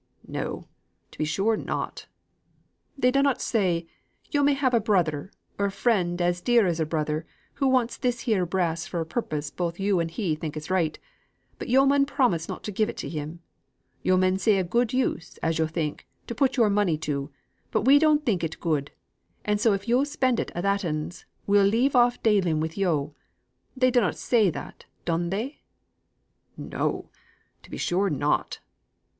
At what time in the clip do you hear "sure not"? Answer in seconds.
1.25-2.07, 27.77-28.61